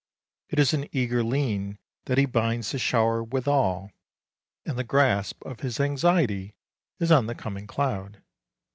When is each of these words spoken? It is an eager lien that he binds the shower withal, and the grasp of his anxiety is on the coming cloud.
It 0.49 0.57
is 0.57 0.73
an 0.73 0.87
eager 0.91 1.23
lien 1.23 1.77
that 2.05 2.17
he 2.17 2.25
binds 2.25 2.71
the 2.71 2.79
shower 2.79 3.23
withal, 3.23 3.91
and 4.65 4.75
the 4.75 4.83
grasp 4.83 5.45
of 5.45 5.59
his 5.59 5.79
anxiety 5.79 6.55
is 6.97 7.11
on 7.11 7.27
the 7.27 7.35
coming 7.35 7.67
cloud. 7.67 8.23